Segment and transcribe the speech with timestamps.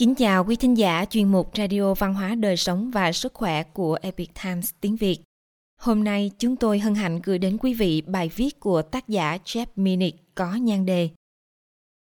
[0.00, 3.62] Kính chào quý thính giả, chuyên mục Radio Văn hóa Đời Sống và Sức Khỏe
[3.62, 5.18] của Epic Times tiếng Việt.
[5.80, 9.38] Hôm nay, chúng tôi hân hạnh gửi đến quý vị bài viết của tác giả
[9.44, 11.08] Jeff Minnick có nhan đề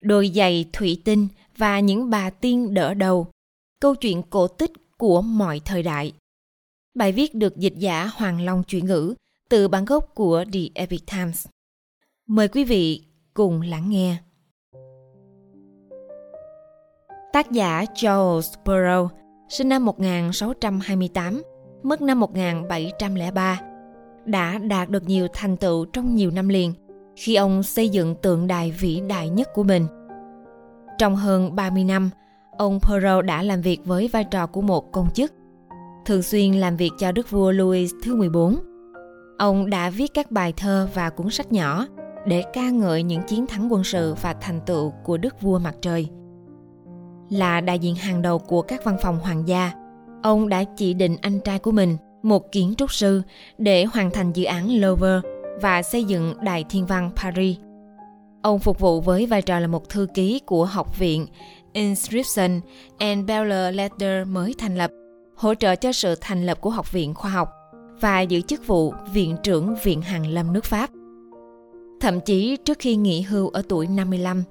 [0.01, 3.27] Đôi giày thủy tinh và những bà tiên đỡ đầu.
[3.81, 6.13] Câu chuyện cổ tích của mọi thời đại.
[6.95, 9.15] Bài viết được dịch giả Hoàng Long chuyển ngữ
[9.49, 11.47] từ bản gốc của The Epic Times.
[12.27, 13.03] Mời quý vị
[13.35, 14.17] cùng lắng nghe.
[17.37, 19.09] Tác giả Charles Burrow,
[19.49, 21.43] sinh năm 1628,
[21.83, 23.61] mất năm 1703,
[24.25, 26.73] đã đạt được nhiều thành tựu trong nhiều năm liền
[27.17, 29.87] khi ông xây dựng tượng đài vĩ đại nhất của mình.
[30.99, 32.11] Trong hơn 30 năm,
[32.59, 35.33] ông Burrow đã làm việc với vai trò của một công chức,
[36.07, 38.57] thường xuyên làm việc cho đức vua Louis thứ 14.
[39.39, 41.87] Ông đã viết các bài thơ và cuốn sách nhỏ
[42.27, 45.75] để ca ngợi những chiến thắng quân sự và thành tựu của đức vua mặt
[45.81, 46.09] trời–
[47.31, 49.73] là đại diện hàng đầu của các văn phòng hoàng gia,
[50.23, 53.23] ông đã chỉ định anh trai của mình, một kiến trúc sư,
[53.59, 55.21] để hoàn thành dự án Louvre
[55.61, 57.57] và xây dựng Đài Thiên văn Paris.
[58.43, 61.27] Ông phục vụ với vai trò là một thư ký của học viện
[61.73, 62.61] Inscription
[62.99, 64.91] and Belles Letter mới thành lập,
[65.37, 67.49] hỗ trợ cho sự thành lập của Học viện Khoa học
[68.01, 70.91] và giữ chức vụ Viện trưởng Viện Hàn Lâm nước Pháp.
[72.01, 74.43] Thậm chí trước khi nghỉ hưu ở tuổi 55,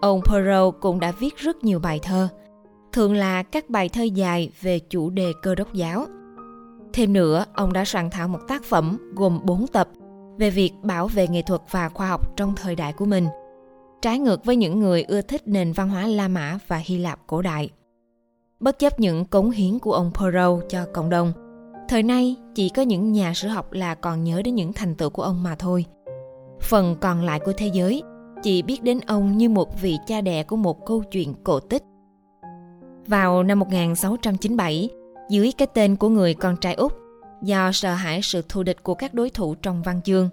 [0.00, 2.28] Ông Perrault cũng đã viết rất nhiều bài thơ,
[2.92, 6.06] thường là các bài thơ dài về chủ đề cơ đốc giáo.
[6.92, 9.88] Thêm nữa, ông đã soạn thảo một tác phẩm gồm 4 tập
[10.38, 13.26] về việc bảo vệ nghệ thuật và khoa học trong thời đại của mình,
[14.02, 17.20] trái ngược với những người ưa thích nền văn hóa La Mã và Hy Lạp
[17.26, 17.70] cổ đại.
[18.60, 21.32] Bất chấp những cống hiến của ông Perrault cho cộng đồng,
[21.88, 25.10] thời nay chỉ có những nhà sử học là còn nhớ đến những thành tựu
[25.10, 25.84] của ông mà thôi.
[26.60, 28.02] Phần còn lại của thế giới
[28.42, 31.82] chỉ biết đến ông như một vị cha đẻ của một câu chuyện cổ tích.
[33.06, 34.88] Vào năm 1697,
[35.30, 36.92] dưới cái tên của người con trai Úc,
[37.42, 40.28] do sợ hãi sự thù địch của các đối thủ trong văn chương,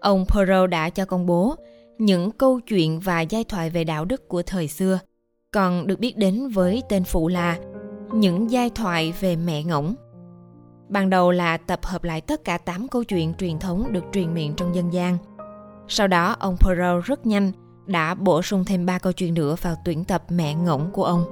[0.00, 1.54] ông Perrault đã cho công bố
[1.98, 4.98] những câu chuyện và giai thoại về đạo đức của thời xưa,
[5.50, 7.58] còn được biết đến với tên phụ là
[8.12, 9.94] những giai thoại về mẹ ngỗng.
[10.88, 14.34] Ban đầu là tập hợp lại tất cả 8 câu chuyện truyền thống được truyền
[14.34, 15.18] miệng trong dân gian–
[15.88, 17.52] sau đó, ông Perrault rất nhanh
[17.86, 21.24] đã bổ sung thêm ba câu chuyện nữa vào tuyển tập Mẹ Ngỗng của ông.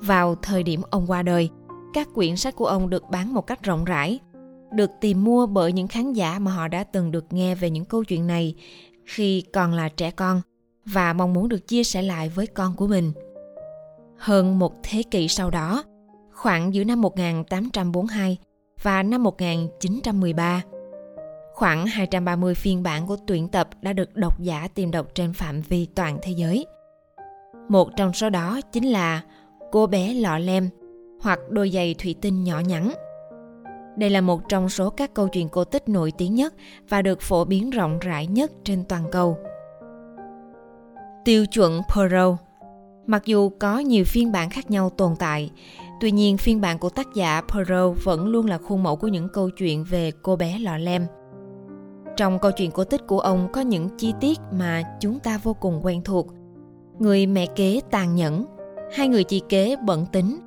[0.00, 1.50] Vào thời điểm ông qua đời,
[1.94, 4.18] các quyển sách của ông được bán một cách rộng rãi,
[4.72, 7.84] được tìm mua bởi những khán giả mà họ đã từng được nghe về những
[7.84, 8.54] câu chuyện này
[9.04, 10.40] khi còn là trẻ con
[10.84, 13.12] và mong muốn được chia sẻ lại với con của mình.
[14.18, 15.84] Hơn một thế kỷ sau đó,
[16.32, 18.38] khoảng giữa năm 1842
[18.82, 20.62] và năm 1913,
[21.58, 25.60] Khoảng 230 phiên bản của tuyển tập đã được độc giả tìm đọc trên phạm
[25.60, 26.66] vi toàn thế giới.
[27.68, 29.22] Một trong số đó chính là
[29.72, 30.68] Cô bé lọ lem
[31.20, 32.92] hoặc đôi giày thủy tinh nhỏ nhắn.
[33.96, 36.54] Đây là một trong số các câu chuyện cổ tích nổi tiếng nhất
[36.88, 39.38] và được phổ biến rộng rãi nhất trên toàn cầu.
[41.24, 42.36] Tiêu chuẩn Perrault
[43.06, 45.50] Mặc dù có nhiều phiên bản khác nhau tồn tại,
[46.00, 49.28] tuy nhiên phiên bản của tác giả Perrault vẫn luôn là khuôn mẫu của những
[49.32, 51.06] câu chuyện về cô bé lọ lem–
[52.18, 55.54] trong câu chuyện cổ tích của ông có những chi tiết mà chúng ta vô
[55.54, 56.26] cùng quen thuộc.
[56.98, 58.44] Người mẹ kế tàn nhẫn,
[58.92, 60.38] hai người chị kế bận tính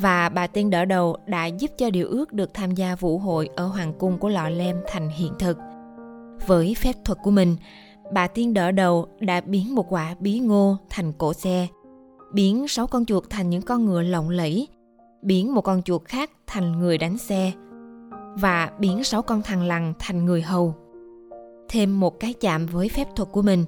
[0.00, 3.48] và bà tiên đỡ đầu đã giúp cho điều ước được tham gia vũ hội
[3.56, 5.58] ở hoàng cung của lọ lem thành hiện thực.
[6.46, 7.56] Với phép thuật của mình,
[8.12, 11.66] bà tiên đỡ đầu đã biến một quả bí ngô thành cổ xe,
[12.32, 14.68] biến sáu con chuột thành những con ngựa lộng lẫy,
[15.22, 17.52] biến một con chuột khác thành người đánh xe
[18.34, 20.74] và biến sáu con thằn lằn thành người hầu
[21.70, 23.64] thêm một cái chạm với phép thuật của mình.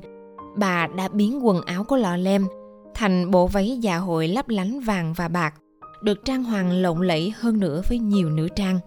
[0.56, 2.46] Bà đã biến quần áo của lọ lem
[2.94, 5.54] thành bộ váy dạ hội lấp lánh vàng và bạc,
[6.02, 8.78] được trang hoàng lộng lẫy hơn nữa với nhiều nữ trang.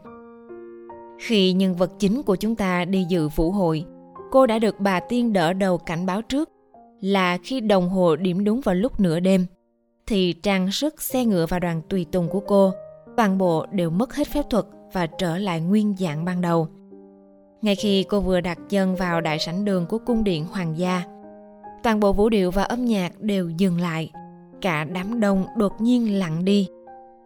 [1.20, 3.86] Khi nhân vật chính của chúng ta đi dự vũ hội,
[4.31, 6.50] cô đã được bà tiên đỡ đầu cảnh báo trước
[7.01, 9.45] là khi đồng hồ điểm đúng vào lúc nửa đêm,
[10.07, 12.74] thì trang sức, xe ngựa và đoàn tùy tùng của cô
[13.18, 16.68] toàn bộ đều mất hết phép thuật và trở lại nguyên dạng ban đầu
[17.65, 21.03] ngay khi cô vừa đặt chân vào đại sảnh đường của cung điện hoàng gia.
[21.83, 24.12] Toàn bộ vũ điệu và âm nhạc đều dừng lại,
[24.62, 26.67] cả đám đông đột nhiên lặng đi.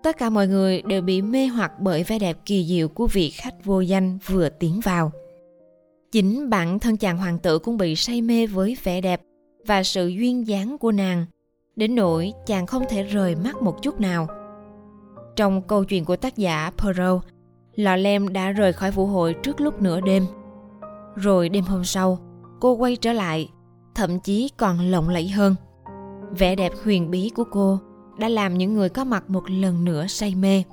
[0.03, 3.29] Tất cả mọi người đều bị mê hoặc bởi vẻ đẹp kỳ diệu của vị
[3.29, 5.11] khách vô danh vừa tiến vào.
[6.11, 9.21] Chính bản thân chàng hoàng tử cũng bị say mê với vẻ đẹp
[9.67, 11.25] và sự duyên dáng của nàng,
[11.75, 14.27] đến nỗi chàng không thể rời mắt một chút nào.
[15.35, 17.23] Trong câu chuyện của tác giả Perrault,
[17.79, 20.25] lọ lem đã rời khỏi vũ hội trước lúc nửa đêm.
[21.15, 22.19] Rồi đêm hôm sau,
[22.59, 23.49] cô quay trở lại,
[23.95, 25.55] thậm chí còn lộng lẫy hơn.
[26.31, 27.79] Vẻ đẹp huyền bí của cô
[28.19, 30.63] đã làm những người có mặt một lần nữa say mê.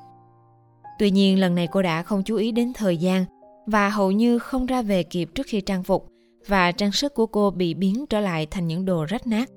[0.99, 3.25] Tuy nhiên lần này cô đã không chú ý đến thời gian
[3.67, 6.09] và hầu như không ra về kịp trước khi trang phục
[6.47, 9.51] và trang sức của cô bị biến trở lại thành những đồ rách nát.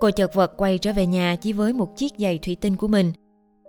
[0.00, 2.88] Cô chợt vật quay trở về nhà chỉ với một chiếc giày thủy tinh của
[2.88, 3.12] mình.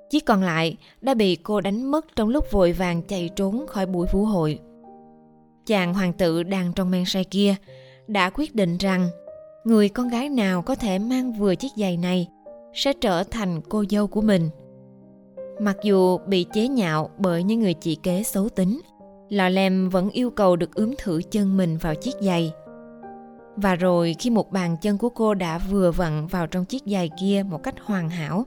[0.09, 3.85] Chiếc còn lại đã bị cô đánh mất trong lúc vội vàng chạy trốn khỏi
[3.85, 4.59] buổi vũ hội.
[5.65, 7.55] Chàng hoàng tử đang trong men say kia
[8.07, 9.09] đã quyết định rằng
[9.63, 12.27] người con gái nào có thể mang vừa chiếc giày này
[12.73, 14.49] sẽ trở thành cô dâu của mình.
[15.61, 18.81] Mặc dù bị chế nhạo bởi những người chị kế xấu tính,
[19.29, 22.51] lò lem vẫn yêu cầu được ướm thử chân mình vào chiếc giày.
[23.55, 27.09] Và rồi khi một bàn chân của cô đã vừa vặn vào trong chiếc giày
[27.19, 28.45] kia một cách hoàn hảo,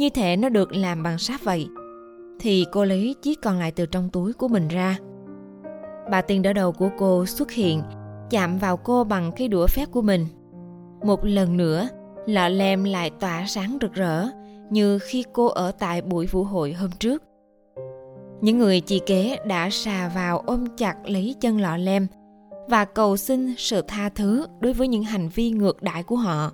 [0.00, 1.68] như thể nó được làm bằng sáp vậy,
[2.38, 4.98] thì cô lấy chiếc còn lại từ trong túi của mình ra.
[6.10, 7.82] Bà tiên đỡ đầu của cô xuất hiện,
[8.30, 10.26] chạm vào cô bằng cái đũa phép của mình.
[11.04, 11.88] Một lần nữa,
[12.26, 14.26] lọ lem lại tỏa sáng rực rỡ
[14.70, 17.22] như khi cô ở tại buổi vũ hội hôm trước.
[18.40, 22.06] Những người chị kế đã xà vào ôm chặt lấy chân lọ lem
[22.68, 26.52] và cầu xin sự tha thứ đối với những hành vi ngược đãi của họ.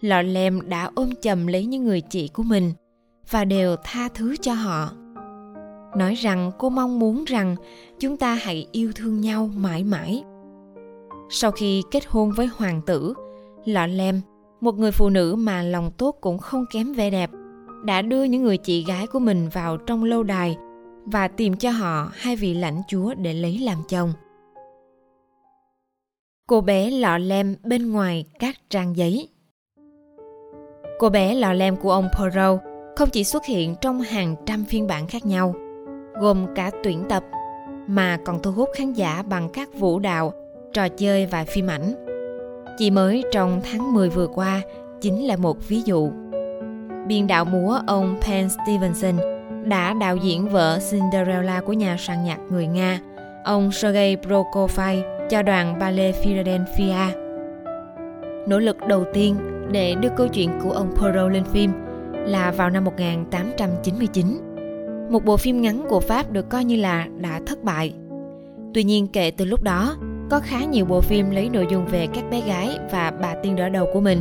[0.00, 2.72] Lọ lem đã ôm chầm lấy những người chị của mình
[3.30, 4.90] và đều tha thứ cho họ.
[5.96, 7.56] Nói rằng cô mong muốn rằng
[7.98, 10.24] chúng ta hãy yêu thương nhau mãi mãi.
[11.30, 13.14] Sau khi kết hôn với hoàng tử,
[13.64, 14.20] Lọ lem
[14.60, 17.30] một người phụ nữ mà lòng tốt cũng không kém vẻ đẹp
[17.84, 20.56] đã đưa những người chị gái của mình vào trong lâu đài
[21.04, 24.12] và tìm cho họ hai vị lãnh chúa để lấy làm chồng
[26.46, 29.28] cô bé lọ lem bên ngoài các trang giấy
[30.98, 32.60] cô bé lò lem của ông Poirot
[32.96, 35.54] không chỉ xuất hiện trong hàng trăm phiên bản khác nhau
[36.20, 37.24] gồm cả tuyển tập
[37.86, 40.32] mà còn thu hút khán giả bằng các vũ đạo
[40.72, 41.94] trò chơi và phim ảnh
[42.78, 44.60] chỉ mới trong tháng 10 vừa qua
[45.00, 46.10] chính là một ví dụ.
[47.06, 49.16] Biên đạo múa ông Penn Stevenson
[49.64, 53.00] đã đạo diễn vở Cinderella của nhà soạn nhạc người Nga,
[53.44, 56.96] ông Sergei Prokofiev cho đoàn ballet Philadelphia.
[58.46, 59.36] Nỗ lực đầu tiên
[59.72, 61.70] để đưa câu chuyện của ông Poirot lên phim
[62.12, 64.26] là vào năm 1899.
[65.10, 67.94] Một bộ phim ngắn của Pháp được coi như là đã thất bại.
[68.74, 69.96] Tuy nhiên kể từ lúc đó,
[70.30, 73.56] có khá nhiều bộ phim lấy nội dung về các bé gái và bà tiên
[73.56, 74.18] đỡ đầu của mình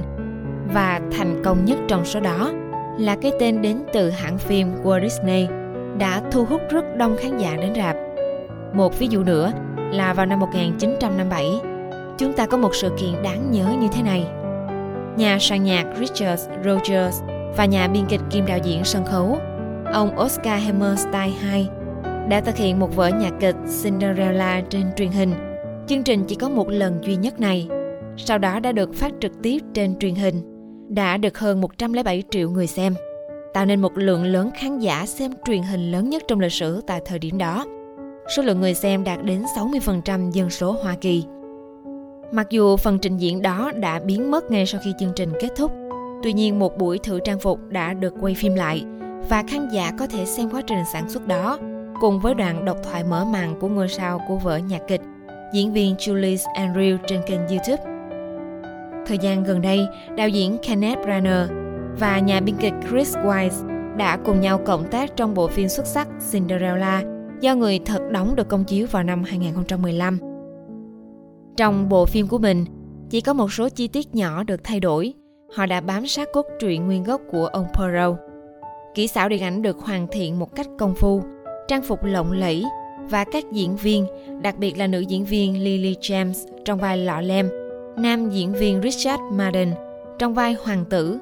[0.73, 2.51] và thành công nhất trong số đó
[2.99, 5.47] là cái tên đến từ hãng phim Walt Disney
[5.97, 7.95] đã thu hút rất đông khán giả đến rạp.
[8.73, 9.51] Một ví dụ nữa
[9.91, 11.45] là vào năm 1957,
[12.17, 14.27] chúng ta có một sự kiện đáng nhớ như thế này.
[15.17, 17.21] Nhà soạn nhạc Richard Rogers
[17.57, 19.37] và nhà biên kịch kim đạo diễn sân khấu,
[19.93, 21.67] ông Oscar Hammerstein II
[22.29, 25.33] đã thực hiện một vở nhạc kịch Cinderella trên truyền hình
[25.87, 27.67] Chương trình chỉ có một lần duy nhất này,
[28.17, 30.41] sau đó đã được phát trực tiếp trên truyền hình,
[30.89, 32.95] đã được hơn 107 triệu người xem,
[33.53, 36.81] tạo nên một lượng lớn khán giả xem truyền hình lớn nhất trong lịch sử
[36.87, 37.65] tại thời điểm đó.
[38.35, 41.23] Số lượng người xem đạt đến 60% dân số Hoa Kỳ.
[42.31, 45.49] Mặc dù phần trình diễn đó đã biến mất ngay sau khi chương trình kết
[45.55, 45.71] thúc,
[46.23, 48.85] tuy nhiên một buổi thử trang phục đã được quay phim lại
[49.29, 51.59] và khán giả có thể xem quá trình sản xuất đó
[52.01, 55.01] cùng với đoạn độc thoại mở màn của ngôi sao của vở nhạc kịch
[55.53, 57.83] diễn viên Julie Andrew trên kênh YouTube.
[59.07, 59.79] Thời gian gần đây,
[60.17, 61.49] đạo diễn Kenneth Branagh
[61.99, 63.67] và nhà biên kịch Chris Wise
[63.97, 67.03] đã cùng nhau cộng tác trong bộ phim xuất sắc Cinderella
[67.39, 70.26] do người thật đóng được công chiếu vào năm 2015.
[71.57, 72.65] Trong bộ phim của mình,
[73.09, 75.13] chỉ có một số chi tiết nhỏ được thay đổi.
[75.55, 78.15] Họ đã bám sát cốt truyện nguyên gốc của ông Poirot.
[78.95, 81.21] Kỹ xảo điện ảnh được hoàn thiện một cách công phu,
[81.67, 82.63] trang phục lộng lẫy
[83.09, 84.07] và các diễn viên,
[84.41, 86.33] đặc biệt là nữ diễn viên Lily James
[86.65, 87.49] trong vai Lọ Lem,
[87.97, 89.73] nam diễn viên Richard Madden
[90.19, 91.17] trong vai Hoàng tử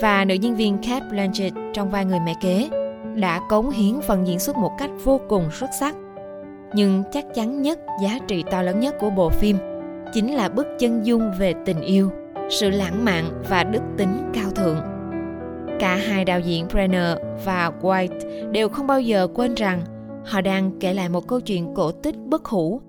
[0.00, 2.68] và nữ diễn viên Kate Blanchett trong vai người mẹ kế
[3.14, 5.96] đã cống hiến phần diễn xuất một cách vô cùng xuất sắc.
[6.74, 9.56] Nhưng chắc chắn nhất giá trị to lớn nhất của bộ phim
[10.12, 12.10] chính là bức chân dung về tình yêu,
[12.50, 14.76] sự lãng mạn và đức tính cao thượng.
[15.78, 19.82] Cả hai đạo diễn Brenner và White đều không bao giờ quên rằng
[20.24, 22.80] họ đang kể lại một câu chuyện cổ tích bất hủ.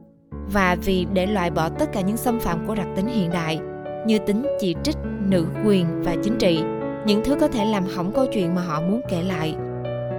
[0.53, 3.59] Và vì để loại bỏ tất cả những xâm phạm của đặc tính hiện đại
[4.05, 4.97] như tính chỉ trích
[5.29, 6.63] nữ quyền và chính trị
[7.05, 9.55] những thứ có thể làm hỏng câu chuyện mà họ muốn kể lại.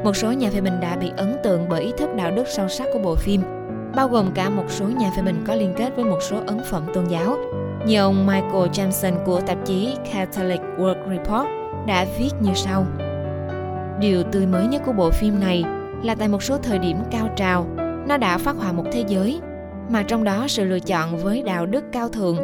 [0.04, 2.68] Một số nhà phê bình đã bị ấn tượng bởi ý thức đạo đức sâu
[2.68, 3.40] sắc của bộ phim
[3.96, 6.60] bao gồm cả một số nhà phê bình có liên kết với một số ấn
[6.70, 7.36] phẩm tôn giáo.
[7.86, 11.48] Như ông Michael Jameson của tạp chí Catholic World Report
[11.86, 12.86] đã viết như sau.
[14.00, 15.64] Điều tươi mới nhất của bộ phim này
[16.02, 17.66] là tại một số thời điểm cao trào,
[18.08, 19.40] nó đã phát họa một thế giới,
[19.90, 22.36] mà trong đó sự lựa chọn với đạo đức cao thượng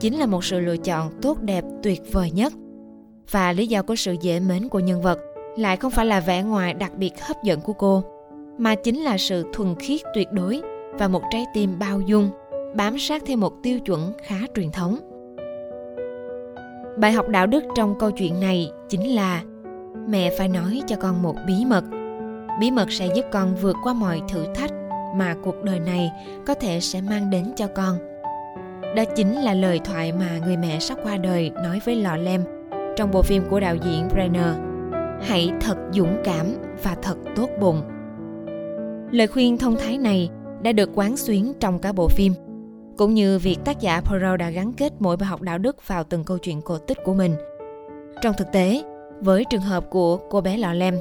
[0.00, 2.52] chính là một sự lựa chọn tốt đẹp tuyệt vời nhất.
[3.30, 5.18] Và lý do của sự dễ mến của nhân vật
[5.56, 8.04] lại không phải là vẻ ngoài đặc biệt hấp dẫn của cô,
[8.58, 10.62] mà chính là sự thuần khiết tuyệt đối
[10.98, 12.30] và một trái tim bao dung,
[12.74, 14.98] bám sát theo một tiêu chuẩn khá truyền thống
[16.96, 19.42] bài học đạo đức trong câu chuyện này chính là
[20.08, 21.84] mẹ phải nói cho con một bí mật
[22.60, 24.70] bí mật sẽ giúp con vượt qua mọi thử thách
[25.16, 26.12] mà cuộc đời này
[26.46, 27.98] có thể sẽ mang đến cho con
[28.96, 32.44] đó chính là lời thoại mà người mẹ sắp qua đời nói với lọ lem
[32.96, 34.56] trong bộ phim của đạo diễn Brenner.
[35.22, 36.46] Hãy thật dũng cảm
[36.82, 37.82] và thật tốt bụng.
[39.10, 40.30] Lời khuyên thông thái này
[40.64, 42.32] đã được quán xuyến trong cả bộ phim,
[42.98, 46.04] cũng như việc tác giả Poirot đã gắn kết mỗi bài học đạo đức vào
[46.04, 47.34] từng câu chuyện cổ tích của mình.
[48.22, 48.82] Trong thực tế,
[49.20, 50.98] với trường hợp của cô bé lọ lem,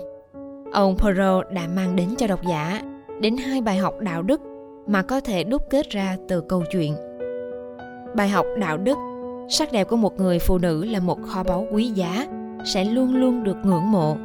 [0.73, 2.81] ông Poirot đã mang đến cho độc giả
[3.21, 4.41] đến hai bài học đạo đức
[4.87, 6.95] mà có thể đúc kết ra từ câu chuyện.
[8.15, 8.97] Bài học đạo đức
[9.49, 12.27] sắc đẹp của một người phụ nữ là một kho báu quý giá
[12.65, 14.17] sẽ luôn luôn được ngưỡng mộ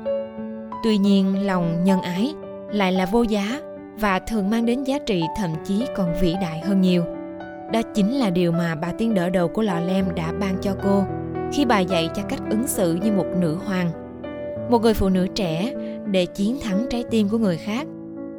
[0.85, 2.35] tuy nhiên lòng nhân ái
[2.73, 3.61] lại là vô giá
[4.01, 7.05] và thường mang đến giá trị thậm chí còn vĩ đại hơn nhiều.
[7.73, 10.75] Đó chính là điều mà bà tiên đỡ đầu của lò lem đã ban cho
[10.83, 11.05] cô
[11.53, 13.91] khi bà dạy cho cách ứng xử như một nữ hoàng.
[14.71, 15.73] Một người phụ nữ trẻ,
[16.11, 17.87] để chiến thắng trái tim của người khác,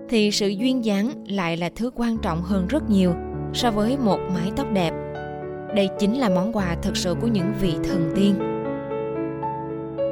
[0.10, 3.14] thì sự duyên dáng lại là thứ quan trọng hơn rất nhiều
[3.54, 4.92] so với một mái tóc đẹp.
[5.76, 8.36] Đây chính là món quà thực sự của những vị thần tiên.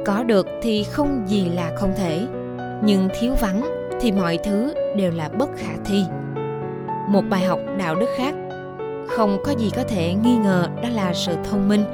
[0.06, 2.26] Có được thì không gì là không thể,
[2.84, 6.04] nhưng thiếu vắng thì mọi thứ đều là bất khả thi.
[7.08, 8.34] Một bài học đạo đức khác,
[9.08, 11.84] không có gì có thể nghi ngờ đó là sự thông minh,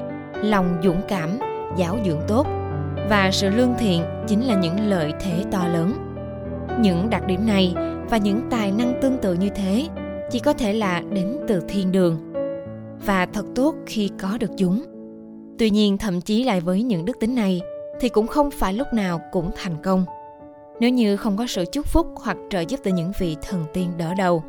[0.43, 1.39] lòng dũng cảm,
[1.77, 2.47] giáo dưỡng tốt.
[3.11, 5.93] Và sự lương thiện chính là những lợi thế to lớn.
[6.81, 7.75] Những đặc điểm này
[8.11, 9.89] và những tài năng tương tự như thế
[10.31, 12.33] chỉ có thể là đến từ thiên đường
[13.07, 14.83] và thật tốt khi có được chúng.
[15.59, 17.61] Tuy nhiên, thậm chí lại với những đức tính này
[18.01, 20.05] thì cũng không phải lúc nào cũng thành công
[20.81, 23.93] nếu như không có sự chúc phúc hoặc trợ giúp từ những vị thần tiên
[23.97, 24.45] đỡ đầu.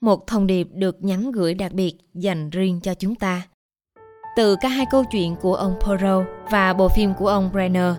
[0.00, 3.42] Một thông điệp được nhắn gửi đặc biệt dành riêng cho chúng ta.
[4.36, 7.94] Từ cả hai câu chuyện của ông Poirot và bộ phim của ông Brenner,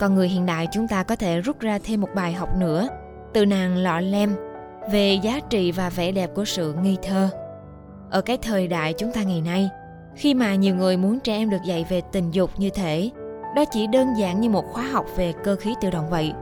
[0.00, 2.88] con người hiện đại chúng ta có thể rút ra thêm một bài học nữa
[3.34, 4.34] từ nàng lọ lem
[4.92, 7.28] về giá trị và vẻ đẹp của sự nghi thơ.
[8.10, 9.70] Ở cái thời đại chúng ta ngày nay,
[10.16, 13.10] khi mà nhiều người muốn trẻ em được dạy về tình dục như thể
[13.56, 16.32] đó chỉ đơn giản như một khóa học về cơ khí tự động vậy.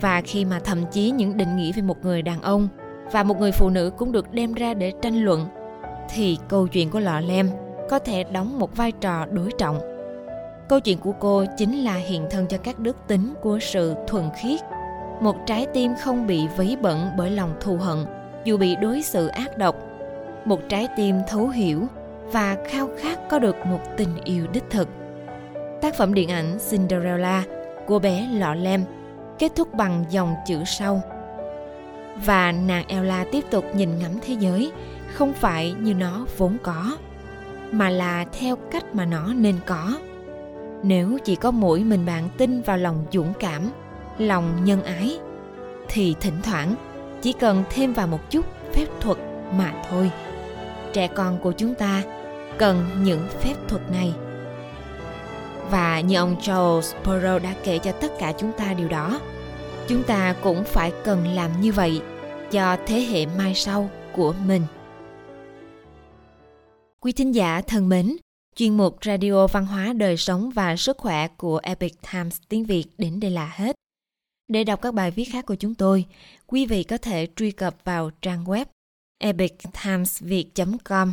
[0.00, 2.68] Và khi mà thậm chí những định nghĩa về một người đàn ông
[3.12, 5.46] và một người phụ nữ cũng được đem ra để tranh luận,
[6.14, 7.50] thì câu chuyện của lọ lem
[7.90, 9.80] có thể đóng một vai trò đối trọng.
[10.68, 14.24] Câu chuyện của cô chính là hiện thân cho các đức tính của sự thuần
[14.42, 14.60] khiết.
[15.20, 17.98] Một trái tim không bị vấy bẩn bởi lòng thù hận,
[18.44, 19.76] dù bị đối xử ác độc.
[20.44, 21.86] Một trái tim thấu hiểu
[22.32, 24.88] và khao khát có được một tình yêu đích thực.
[25.80, 27.44] Tác phẩm điện ảnh Cinderella,
[27.86, 28.84] cô bé lọ lem,
[29.38, 31.02] kết thúc bằng dòng chữ sau.
[32.24, 34.72] Và nàng Ella tiếp tục nhìn ngắm thế giới,
[35.14, 36.96] không phải như nó vốn có,
[37.70, 39.98] mà là theo cách mà nó nên có.
[40.82, 43.70] Nếu chỉ có mỗi mình bạn tin vào lòng dũng cảm,
[44.18, 45.18] lòng nhân ái,
[45.88, 46.74] thì thỉnh thoảng
[47.22, 49.18] chỉ cần thêm vào một chút phép thuật
[49.52, 50.10] mà thôi
[50.92, 52.02] trẻ con của chúng ta
[52.58, 54.14] cần những phép thuật này
[55.70, 59.20] và như ông Charles Perrault đã kể cho tất cả chúng ta điều đó,
[59.88, 62.00] chúng ta cũng phải cần làm như vậy
[62.50, 64.62] cho thế hệ mai sau của mình
[67.00, 68.16] quý thính giả thân mến,
[68.56, 72.84] chuyên mục radio văn hóa đời sống và sức khỏe của Epic Times tiếng Việt
[72.98, 73.76] đến đây là hết
[74.48, 76.04] để đọc các bài viết khác của chúng tôi,
[76.46, 78.64] quý vị có thể truy cập vào trang web
[79.18, 81.12] epictimesviet.com.